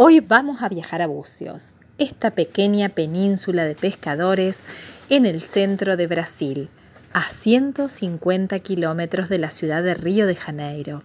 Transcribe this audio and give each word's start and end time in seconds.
Hoy 0.00 0.20
vamos 0.20 0.62
a 0.62 0.68
viajar 0.68 1.02
a 1.02 1.08
Bucios, 1.08 1.72
esta 1.98 2.30
pequeña 2.30 2.88
península 2.88 3.64
de 3.64 3.74
pescadores 3.74 4.60
en 5.08 5.26
el 5.26 5.40
centro 5.40 5.96
de 5.96 6.06
Brasil, 6.06 6.68
a 7.12 7.28
150 7.28 8.56
kilómetros 8.60 9.28
de 9.28 9.38
la 9.38 9.50
ciudad 9.50 9.82
de 9.82 9.94
Río 9.94 10.28
de 10.28 10.36
Janeiro. 10.36 11.02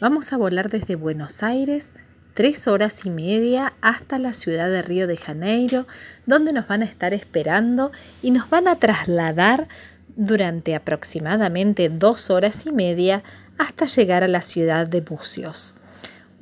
Vamos 0.00 0.32
a 0.32 0.38
volar 0.38 0.70
desde 0.70 0.96
Buenos 0.96 1.42
Aires 1.42 1.90
tres 2.32 2.68
horas 2.68 3.04
y 3.04 3.10
media 3.10 3.74
hasta 3.82 4.18
la 4.18 4.32
ciudad 4.32 4.70
de 4.70 4.80
Río 4.80 5.06
de 5.06 5.18
Janeiro, 5.18 5.86
donde 6.24 6.54
nos 6.54 6.66
van 6.66 6.80
a 6.80 6.86
estar 6.86 7.12
esperando 7.12 7.92
y 8.22 8.30
nos 8.30 8.48
van 8.48 8.66
a 8.66 8.76
trasladar 8.76 9.68
durante 10.16 10.74
aproximadamente 10.74 11.90
dos 11.90 12.30
horas 12.30 12.64
y 12.64 12.72
media 12.72 13.22
hasta 13.58 13.84
llegar 13.84 14.24
a 14.24 14.28
la 14.28 14.40
ciudad 14.40 14.86
de 14.86 15.02
Bucios. 15.02 15.74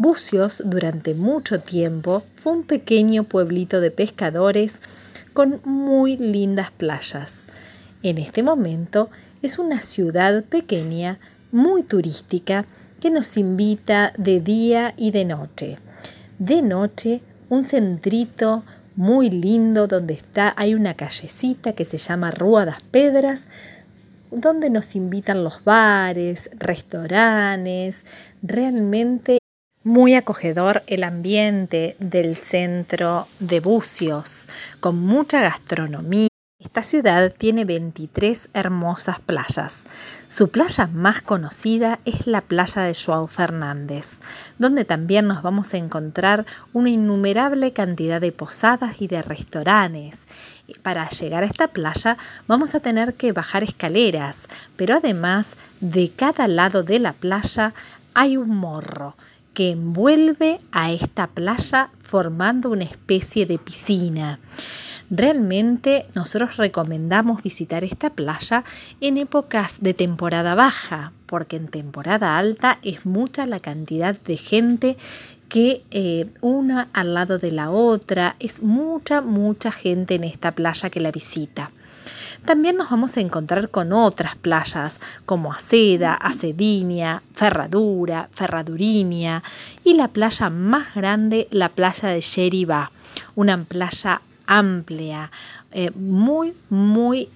Bucios 0.02 0.62
durante 0.64 1.12
mucho 1.12 1.60
tiempo 1.60 2.22
fue 2.32 2.52
un 2.54 2.62
pequeño 2.62 3.24
pueblito 3.24 3.82
de 3.82 3.90
pescadores 3.90 4.80
con 5.34 5.60
muy 5.66 6.16
lindas 6.16 6.70
playas. 6.70 7.44
En 8.02 8.16
este 8.16 8.42
momento 8.42 9.10
es 9.42 9.58
una 9.58 9.82
ciudad 9.82 10.42
pequeña, 10.44 11.18
muy 11.52 11.82
turística, 11.82 12.64
que 12.98 13.10
nos 13.10 13.36
invita 13.36 14.14
de 14.16 14.40
día 14.40 14.94
y 14.96 15.10
de 15.10 15.26
noche. 15.26 15.76
De 16.38 16.62
noche, 16.62 17.20
un 17.50 17.62
centrito 17.62 18.62
muy 18.96 19.28
lindo 19.28 19.86
donde 19.86 20.14
está, 20.14 20.54
hay 20.56 20.72
una 20.74 20.94
callecita 20.94 21.74
que 21.74 21.84
se 21.84 21.98
llama 21.98 22.30
Rua 22.30 22.64
das 22.64 22.82
Pedras, 22.84 23.48
donde 24.30 24.70
nos 24.70 24.96
invitan 24.96 25.44
los 25.44 25.62
bares, 25.62 26.48
restaurantes, 26.58 28.06
realmente 28.42 29.39
muy 29.90 30.14
acogedor 30.14 30.84
el 30.86 31.02
ambiente 31.02 31.96
del 31.98 32.36
centro 32.36 33.26
de 33.40 33.58
Bucios, 33.58 34.46
con 34.78 34.96
mucha 34.96 35.40
gastronomía. 35.40 36.28
Esta 36.60 36.84
ciudad 36.84 37.34
tiene 37.36 37.64
23 37.64 38.50
hermosas 38.54 39.18
playas. 39.18 39.82
Su 40.28 40.50
playa 40.50 40.86
más 40.86 41.22
conocida 41.22 41.98
es 42.04 42.28
la 42.28 42.40
playa 42.40 42.82
de 42.82 42.94
Joao 42.94 43.26
Fernández, 43.26 44.18
donde 44.58 44.84
también 44.84 45.26
nos 45.26 45.42
vamos 45.42 45.74
a 45.74 45.78
encontrar 45.78 46.46
una 46.72 46.90
innumerable 46.90 47.72
cantidad 47.72 48.20
de 48.20 48.30
posadas 48.30 49.00
y 49.00 49.08
de 49.08 49.22
restaurantes. 49.22 50.20
Para 50.82 51.08
llegar 51.08 51.42
a 51.42 51.46
esta 51.46 51.66
playa 51.66 52.16
vamos 52.46 52.76
a 52.76 52.80
tener 52.80 53.14
que 53.14 53.32
bajar 53.32 53.64
escaleras, 53.64 54.44
pero 54.76 54.98
además 54.98 55.56
de 55.80 56.12
cada 56.14 56.46
lado 56.46 56.84
de 56.84 57.00
la 57.00 57.12
playa 57.12 57.74
hay 58.14 58.36
un 58.36 58.50
morro 58.50 59.16
que 59.54 59.70
envuelve 59.70 60.58
a 60.72 60.92
esta 60.92 61.26
playa 61.26 61.90
formando 62.02 62.70
una 62.70 62.84
especie 62.84 63.46
de 63.46 63.58
piscina. 63.58 64.38
Realmente 65.10 66.06
nosotros 66.14 66.56
recomendamos 66.56 67.42
visitar 67.42 67.82
esta 67.82 68.10
playa 68.10 68.64
en 69.00 69.18
épocas 69.18 69.82
de 69.82 69.92
temporada 69.92 70.54
baja, 70.54 71.12
porque 71.26 71.56
en 71.56 71.66
temporada 71.66 72.38
alta 72.38 72.78
es 72.82 73.04
mucha 73.04 73.46
la 73.46 73.58
cantidad 73.58 74.18
de 74.20 74.36
gente 74.36 74.96
que 75.48 75.82
eh, 75.90 76.28
una 76.40 76.88
al 76.92 77.14
lado 77.14 77.38
de 77.38 77.50
la 77.50 77.70
otra, 77.70 78.36
es 78.38 78.62
mucha, 78.62 79.20
mucha 79.20 79.72
gente 79.72 80.14
en 80.14 80.22
esta 80.22 80.52
playa 80.52 80.90
que 80.90 81.00
la 81.00 81.10
visita. 81.10 81.72
También 82.44 82.76
nos 82.76 82.90
vamos 82.90 83.16
a 83.16 83.20
encontrar 83.20 83.68
con 83.68 83.92
otras 83.92 84.34
playas 84.36 84.98
como 85.26 85.52
Aceda, 85.52 86.14
Acedinia, 86.14 87.22
Ferradura, 87.34 88.28
Ferradurinia 88.32 89.42
y 89.84 89.94
la 89.94 90.08
playa 90.08 90.50
más 90.50 90.94
grande, 90.94 91.48
la 91.50 91.68
playa 91.68 92.08
de 92.08 92.20
Yeribá, 92.20 92.92
una 93.34 93.62
playa 93.64 94.22
amplia, 94.46 95.30
eh, 95.70 95.90
muy, 95.94 96.54
muy 96.70 97.28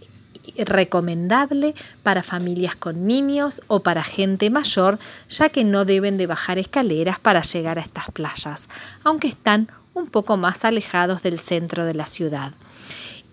recomendable 0.59 1.75
para 2.03 2.23
familias 2.23 2.77
con 2.77 3.07
niños 3.07 3.63
o 3.67 3.81
para 3.81 4.05
gente 4.05 4.51
mayor, 4.51 4.99
ya 5.29 5.49
que 5.49 5.65
no 5.65 5.85
deben 5.85 6.17
de 6.17 6.27
bajar 6.27 6.59
escaleras 6.59 7.19
para 7.19 7.43
llegar 7.43 7.79
a 7.79 7.83
estas 7.83 8.11
playas, 8.11 8.67
aunque 9.05 9.29
están 9.29 9.69
un 9.95 10.09
poco 10.09 10.37
más 10.37 10.65
alejados 10.65 11.23
del 11.23 11.39
centro 11.39 11.85
de 11.85 11.95
la 11.95 12.07
ciudad. 12.07 12.53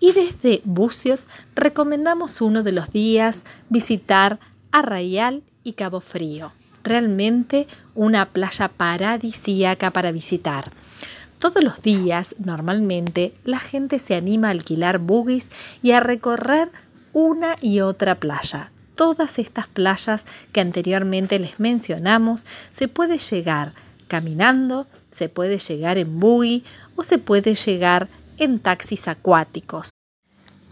Y 0.02 0.10
desde 0.10 0.62
Bucios 0.64 1.28
recomendamos 1.54 2.40
uno 2.40 2.64
de 2.64 2.72
los 2.72 2.90
días 2.90 3.44
visitar 3.68 4.40
Arraial 4.72 5.44
y 5.62 5.74
Cabo 5.74 6.00
Frío. 6.00 6.50
Realmente 6.82 7.68
una 7.94 8.26
playa 8.26 8.66
paradisíaca 8.66 9.92
para 9.92 10.10
visitar. 10.10 10.72
Todos 11.38 11.62
los 11.62 11.82
días, 11.82 12.34
normalmente, 12.44 13.32
la 13.44 13.60
gente 13.60 14.00
se 14.00 14.16
anima 14.16 14.48
a 14.48 14.50
alquilar 14.50 14.98
buggies 14.98 15.52
y 15.84 15.92
a 15.92 16.00
recorrer 16.00 16.72
una 17.12 17.54
y 17.60 17.78
otra 17.78 18.16
playa. 18.16 18.72
Todas 18.96 19.38
estas 19.38 19.68
playas 19.68 20.26
que 20.50 20.60
anteriormente 20.60 21.38
les 21.38 21.60
mencionamos 21.60 22.44
se 22.72 22.88
puede 22.88 23.18
llegar 23.18 23.72
caminando, 24.08 24.88
se 25.12 25.28
puede 25.28 25.58
llegar 25.58 25.96
en 25.96 26.18
buggy 26.18 26.64
o 26.96 27.04
se 27.04 27.18
puede 27.18 27.54
llegar 27.54 28.08
en 28.38 28.58
taxis 28.58 29.08
acuáticos. 29.08 29.90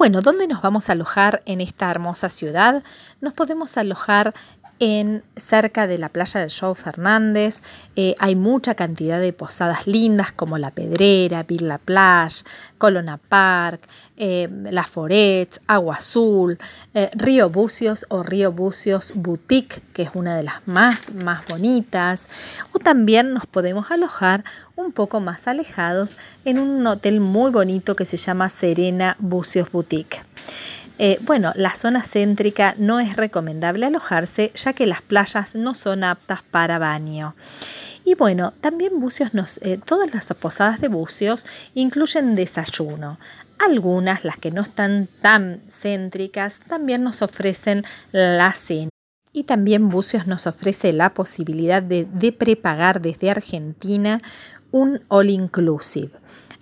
Bueno, 0.00 0.22
¿dónde 0.22 0.47
nos 0.47 0.62
vamos 0.62 0.88
a 0.88 0.93
alojar 0.93 1.43
en 1.44 1.60
esta 1.60 1.91
hermosa 1.91 2.31
ciudad? 2.31 2.82
Nos 3.21 3.34
podemos 3.34 3.76
alojar 3.76 4.32
en 4.80 5.22
cerca 5.36 5.86
de 5.86 5.98
la 5.98 6.08
playa 6.08 6.41
del 6.41 6.48
Show 6.50 6.74
Fernández. 6.74 7.62
Eh, 7.96 8.14
hay 8.18 8.34
mucha 8.34 8.74
cantidad 8.74 9.20
de 9.20 9.32
posadas 9.32 9.86
lindas 9.86 10.32
como 10.32 10.58
La 10.58 10.70
Pedrera, 10.70 11.42
Villa 11.42 11.78
Plage, 11.78 12.44
Colona 12.78 13.18
Park, 13.18 13.82
eh, 14.16 14.48
La 14.70 14.84
Foret, 14.84 15.60
Agua 15.66 15.96
Azul, 15.96 16.58
eh, 16.94 17.10
Río 17.12 17.50
Bucios 17.50 18.06
o 18.08 18.22
Río 18.22 18.52
Bucios 18.52 19.12
Boutique, 19.14 19.82
que 19.92 20.02
es 20.02 20.10
una 20.14 20.34
de 20.34 20.44
las 20.44 20.66
más, 20.66 21.14
más 21.14 21.44
bonitas. 21.47 22.30
O 22.72 22.78
también 22.78 23.34
nos 23.34 23.47
podemos 23.47 23.91
alojar 23.91 24.44
un 24.76 24.92
poco 24.92 25.20
más 25.20 25.47
alejados 25.47 26.16
en 26.47 26.58
un 26.58 26.86
hotel 26.86 27.20
muy 27.20 27.50
bonito 27.50 27.94
que 27.94 28.06
se 28.06 28.16
llama 28.16 28.48
Serena 28.48 29.14
Bucios 29.20 29.70
Boutique. 29.70 30.29
Eh, 31.03 31.19
bueno, 31.22 31.55
la 31.56 31.75
zona 31.75 32.03
céntrica 32.03 32.75
no 32.77 33.00
es 33.00 33.16
recomendable 33.16 33.87
alojarse 33.87 34.53
ya 34.55 34.75
que 34.75 34.84
las 34.84 35.00
playas 35.00 35.55
no 35.55 35.72
son 35.72 36.05
aptas 36.05 36.43
para 36.43 36.78
baño. 36.78 37.34
Y 38.05 38.16
bueno, 38.16 38.53
también 38.61 39.00
bucios 39.00 39.31
eh, 39.62 39.81
todas 39.83 40.12
las 40.12 40.27
posadas 40.34 40.78
de 40.78 40.89
bucios 40.89 41.47
incluyen 41.72 42.34
desayuno. 42.34 43.19
Algunas, 43.59 44.27
las 44.27 44.37
que 44.37 44.50
no 44.50 44.60
están 44.60 45.09
tan 45.22 45.62
céntricas, 45.71 46.60
también 46.69 47.03
nos 47.03 47.22
ofrecen 47.22 47.87
la 48.12 48.53
cena. 48.53 48.91
Y 49.33 49.44
también 49.44 49.89
Bucios 49.89 50.27
nos 50.27 50.47
ofrece 50.47 50.93
la 50.93 51.15
posibilidad 51.15 51.83
de, 51.83 52.05
de 52.05 52.33
prepagar 52.33 53.00
desde 53.00 53.31
Argentina 53.31 54.21
un 54.71 55.00
all 55.09 55.31
inclusive. 55.31 56.10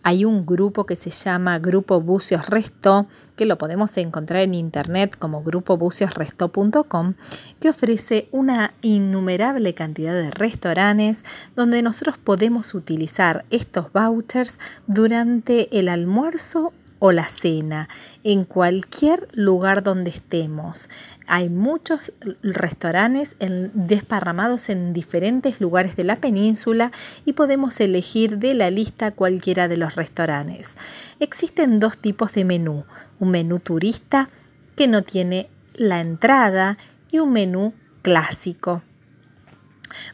Hay 0.02 0.24
un 0.24 0.46
grupo 0.46 0.86
que 0.86 0.96
se 0.96 1.10
llama 1.10 1.58
Grupo 1.58 2.00
Bucios 2.00 2.46
Resto, 2.46 3.06
que 3.36 3.46
lo 3.46 3.58
podemos 3.58 3.96
encontrar 3.96 4.42
en 4.42 4.54
internet 4.54 5.16
como 5.18 5.42
grupobuciosresto.com, 5.42 7.14
que 7.60 7.70
ofrece 7.70 8.28
una 8.32 8.74
innumerable 8.82 9.74
cantidad 9.74 10.14
de 10.14 10.30
restaurantes 10.30 11.24
donde 11.56 11.82
nosotros 11.82 12.18
podemos 12.18 12.74
utilizar 12.74 13.44
estos 13.50 13.92
vouchers 13.92 14.58
durante 14.86 15.78
el 15.78 15.88
almuerzo 15.88 16.72
o 16.98 17.12
la 17.12 17.28
cena, 17.28 17.88
en 18.24 18.44
cualquier 18.44 19.28
lugar 19.32 19.82
donde 19.82 20.10
estemos. 20.10 20.88
Hay 21.26 21.48
muchos 21.48 22.12
restaurantes 22.42 23.36
desparramados 23.38 24.68
en 24.68 24.92
diferentes 24.92 25.60
lugares 25.60 25.96
de 25.96 26.04
la 26.04 26.16
península 26.16 26.90
y 27.24 27.34
podemos 27.34 27.80
elegir 27.80 28.38
de 28.38 28.54
la 28.54 28.70
lista 28.70 29.12
cualquiera 29.12 29.68
de 29.68 29.76
los 29.76 29.94
restaurantes. 29.94 30.76
Existen 31.20 31.80
dos 31.80 31.98
tipos 31.98 32.32
de 32.32 32.44
menú, 32.44 32.84
un 33.20 33.30
menú 33.30 33.60
turista 33.60 34.30
que 34.76 34.88
no 34.88 35.02
tiene 35.02 35.48
la 35.74 36.00
entrada 36.00 36.78
y 37.10 37.18
un 37.20 37.32
menú 37.32 37.72
clásico 38.02 38.82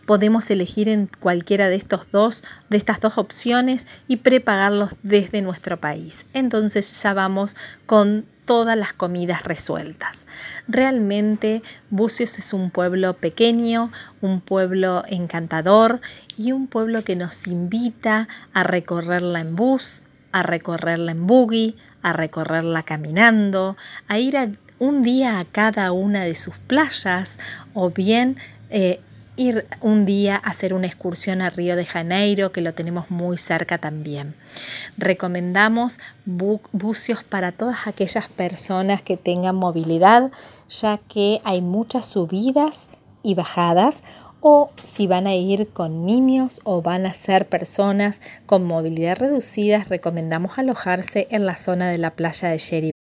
Podemos 0.07 0.51
elegir 0.51 0.89
en 0.89 1.09
cualquiera 1.21 1.69
de 1.69 1.77
estos 1.77 2.07
dos, 2.11 2.45
de 2.71 2.77
estas 2.77 3.01
dos 3.01 3.19
opciones 3.19 3.87
y 4.09 4.19
prepagarlos 4.19 4.95
desde 5.03 5.43
nuestro 5.43 5.79
país. 5.79 6.27
Entonces 6.33 7.03
ya 7.03 7.15
vamos 7.15 7.57
con 7.87 8.27
todas 8.45 8.77
las 8.77 8.93
comidas 8.93 9.45
resueltas. 9.45 10.27
Realmente 10.69 11.63
Bucios 11.91 12.39
es 12.39 12.53
un 12.53 12.71
pueblo 12.71 13.15
pequeño, 13.15 13.91
un 14.21 14.41
pueblo 14.41 15.03
encantador 15.09 16.01
y 16.37 16.53
un 16.53 16.67
pueblo 16.67 17.05
que 17.05 17.17
nos 17.17 17.47
invita 17.47 18.29
a 18.53 18.63
recorrerla 18.63 19.41
en 19.41 19.57
bus, 19.57 20.03
a 20.33 20.43
recorrerla 20.43 21.13
en 21.13 21.27
buggy, 21.27 21.77
a 22.03 22.13
recorrerla 22.13 22.83
caminando, 22.83 23.77
a 24.09 24.19
ir 24.19 24.59
un 24.79 25.03
día 25.03 25.39
a 25.39 25.45
cada 25.45 25.93
una 25.93 26.25
de 26.25 26.35
sus 26.35 26.57
playas 26.59 27.39
o 27.73 27.91
bien 27.91 28.37
eh, 28.71 29.01
ir 29.37 29.67
un 29.81 30.05
día 30.05 30.37
a 30.37 30.51
hacer 30.51 30.75
una 30.75 30.87
excursión 30.87 31.41
a 31.43 31.51
Río 31.51 31.77
de 31.77 31.85
Janeiro, 31.85 32.53
que 32.53 32.61
lo 32.61 32.75
tenemos 32.75 33.11
muy 33.11 33.39
cerca 33.39 33.79
también. 33.79 34.35
Recomendamos 34.97 35.99
bucios 36.25 37.25
para 37.25 37.53
todas 37.53 37.87
aquellas 37.87 38.29
personas 38.29 39.03
que 39.03 39.17
tengan 39.17 39.57
movilidad, 39.57 40.31
ya 40.69 40.99
que 41.09 41.41
hay 41.45 41.61
muchas 41.61 42.07
subidas 42.07 42.87
y 43.23 43.35
bajadas 43.35 44.03
o 44.47 44.71
si 44.83 45.07
van 45.07 45.27
a 45.27 45.35
ir 45.35 45.69
con 45.69 46.05
niños 46.05 46.61
o 46.65 46.83
van 46.83 47.07
a 47.07 47.15
ser 47.15 47.49
personas 47.49 48.21
con 48.45 48.65
movilidad 48.65 49.17
reducida, 49.17 49.85
recomendamos 49.89 50.59
alojarse 50.59 51.27
en 51.31 51.47
la 51.47 51.57
zona 51.57 51.89
de 51.89 51.97
la 51.97 52.11
playa 52.11 52.51
de 52.51 52.59
Sherry 52.59 52.94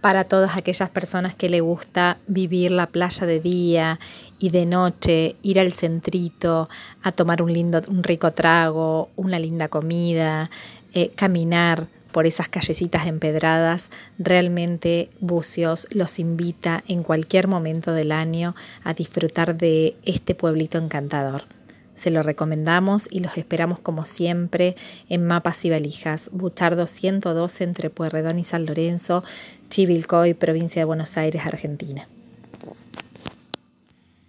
para 0.00 0.24
todas 0.24 0.56
aquellas 0.56 0.90
personas 0.90 1.34
que 1.34 1.48
le 1.48 1.60
gusta 1.60 2.18
vivir 2.26 2.70
la 2.70 2.86
playa 2.86 3.26
de 3.26 3.40
día 3.40 3.98
y 4.38 4.50
de 4.50 4.66
noche, 4.66 5.36
ir 5.42 5.58
al 5.58 5.72
centrito 5.72 6.68
a 7.02 7.12
tomar 7.12 7.42
un 7.42 7.52
lindo, 7.52 7.82
un 7.88 8.02
rico 8.02 8.30
trago, 8.32 9.10
una 9.16 9.38
linda 9.38 9.68
comida, 9.68 10.50
eh, 10.94 11.10
caminar 11.16 11.88
por 12.12 12.26
esas 12.26 12.48
callecitas 12.48 13.06
empedradas, 13.06 13.90
realmente 14.18 15.10
Bucios 15.20 15.86
los 15.90 16.18
invita 16.18 16.82
en 16.88 17.02
cualquier 17.02 17.48
momento 17.48 17.92
del 17.92 18.12
año 18.12 18.54
a 18.84 18.94
disfrutar 18.94 19.56
de 19.56 19.96
este 20.04 20.34
pueblito 20.34 20.78
encantador. 20.78 21.57
Se 21.98 22.12
lo 22.12 22.22
recomendamos 22.22 23.08
y 23.10 23.18
los 23.18 23.36
esperamos 23.36 23.80
como 23.80 24.06
siempre 24.06 24.76
en 25.08 25.26
Mapas 25.26 25.64
y 25.64 25.70
Valijas, 25.70 26.30
Buchardo 26.32 26.86
112 26.86 27.64
entre 27.64 27.90
Pueyrredón 27.90 28.38
y 28.38 28.44
San 28.44 28.66
Lorenzo, 28.66 29.24
Chivilcoy, 29.68 30.34
provincia 30.34 30.80
de 30.80 30.84
Buenos 30.84 31.16
Aires, 31.16 31.44
Argentina. 31.44 32.06